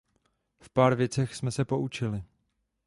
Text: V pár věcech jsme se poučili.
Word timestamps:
V 0.59 0.69
pár 0.69 0.95
věcech 0.95 1.35
jsme 1.35 1.51
se 1.51 1.65
poučili. 1.65 2.23